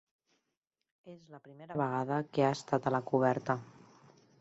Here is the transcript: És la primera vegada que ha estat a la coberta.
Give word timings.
És 1.13 1.27
la 1.35 1.41
primera 1.49 1.77
vegada 1.83 2.19
que 2.33 2.49
ha 2.49 2.53
estat 2.59 2.91
a 2.93 2.97
la 2.99 3.07
coberta. 3.15 3.61